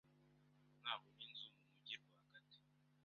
[0.81, 2.57] nabona inzu mu mujyi rwagati.